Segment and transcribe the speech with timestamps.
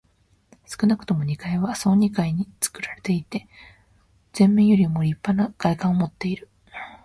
[0.65, 3.47] 少なくとも二階は総二階につくられていて、
[4.35, 6.49] 前面よりもりっぱな外観をもっている。